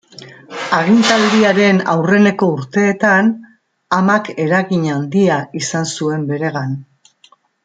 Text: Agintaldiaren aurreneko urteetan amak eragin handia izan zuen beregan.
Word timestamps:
Agintaldiaren 0.77 1.81
aurreneko 1.93 2.49
urteetan 2.55 3.29
amak 4.01 4.33
eragin 4.47 4.89
handia 4.95 5.41
izan 5.61 5.89
zuen 5.99 6.27
beregan. 6.33 6.75